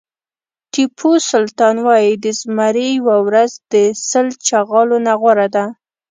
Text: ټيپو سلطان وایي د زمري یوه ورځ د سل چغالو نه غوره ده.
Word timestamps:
ټيپو 0.71 1.11
سلطان 1.31 1.75
وایي 1.87 2.13
د 2.23 2.25
زمري 2.39 2.87
یوه 2.99 3.17
ورځ 3.27 3.51
د 3.71 3.73
سل 4.09 4.27
چغالو 4.47 4.97
نه 5.07 5.13
غوره 5.19 5.47
ده. 5.55 5.65